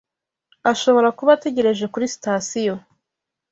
Ashobora 0.71 1.09
kuba 1.17 1.31
ategereje 1.37 1.85
kuri 1.93 2.05
sitasiyo. 2.13 2.75